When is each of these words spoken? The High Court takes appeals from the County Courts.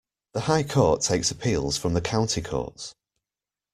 The 0.33 0.39
High 0.39 0.63
Court 0.63 1.01
takes 1.01 1.29
appeals 1.29 1.77
from 1.77 1.93
the 1.93 2.01
County 2.01 2.41
Courts. 2.41 2.95